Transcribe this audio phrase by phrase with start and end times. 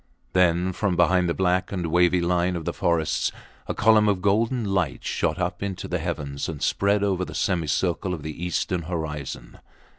[0.33, 3.31] Then from behind the black and wavy line of the forests
[3.67, 8.11] a column of golden light shot up into the heavens and spread over the semicircle
[8.11, 9.59] of the eastern horizon.